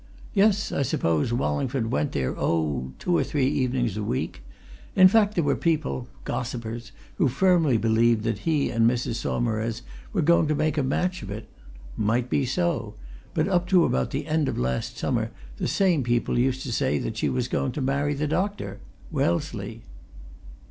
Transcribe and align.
Yes, 0.33 0.71
I 0.71 0.81
suppose 0.81 1.31
Wallingford 1.31 1.91
went 1.91 2.13
there, 2.13 2.33
oh, 2.35 2.91
two 2.97 3.15
or 3.15 3.23
three 3.23 3.45
evenings 3.47 3.97
a 3.97 4.03
week. 4.03 4.41
In 4.95 5.07
fact, 5.07 5.35
there 5.35 5.43
were 5.43 5.55
people 5.55 6.07
gossipers 6.23 6.91
who 7.17 7.27
firmly 7.27 7.77
believed 7.77 8.23
that 8.23 8.39
he 8.39 8.71
and 8.71 8.89
Mrs. 8.89 9.17
Saumarez 9.21 9.83
were 10.11 10.23
going 10.23 10.47
to 10.47 10.55
make 10.55 10.75
a 10.75 10.81
match 10.81 11.21
of 11.21 11.29
it. 11.29 11.47
Might 11.95 12.31
be 12.31 12.47
so; 12.47 12.95
but 13.35 13.47
up 13.47 13.67
to 13.67 13.85
about 13.85 14.09
the 14.09 14.25
end 14.25 14.49
of 14.49 14.57
last 14.57 14.97
summer 14.97 15.29
the 15.57 15.67
same 15.67 16.01
people 16.01 16.39
used 16.39 16.63
to 16.63 16.71
say 16.73 16.97
that 16.97 17.15
she 17.17 17.29
was 17.29 17.47
going 17.47 17.71
to 17.73 17.79
marry 17.81 18.15
the 18.15 18.25
doctor 18.25 18.79
Wellesley." 19.11 19.83